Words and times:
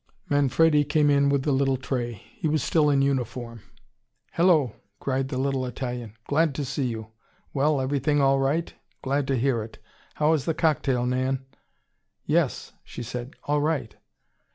Manfredi 0.31 0.83
came 0.83 1.11
in 1.11 1.29
with 1.29 1.43
the 1.43 1.51
little 1.51 1.77
tray. 1.77 2.23
He 2.35 2.47
was 2.47 2.63
still 2.63 2.89
in 2.89 3.03
uniform. 3.03 3.61
"Hello!" 4.31 4.77
cried 4.99 5.27
the 5.27 5.37
little 5.37 5.63
Italian. 5.63 6.15
"Glad 6.25 6.55
to 6.55 6.65
see 6.65 6.85
you 6.87 7.09
well, 7.53 7.79
everything 7.79 8.19
all 8.19 8.39
right? 8.39 8.73
Glad 9.03 9.27
to 9.27 9.37
hear 9.37 9.61
it. 9.61 9.77
How 10.15 10.33
is 10.33 10.45
the 10.45 10.55
cocktail, 10.55 11.05
Nan?" 11.05 11.45
"Yes," 12.25 12.73
she 12.83 13.03
said. 13.03 13.35
"All 13.43 13.61
right." 13.61 13.95